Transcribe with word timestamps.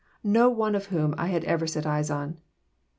no 0.23 0.49
one 0.49 0.73
of 0.73 0.87
whom 0.87 1.13
I 1.15 1.27
had 1.27 1.43
ever 1.43 1.67
set 1.67 1.85
eyes 1.85 2.09
on. 2.09 2.39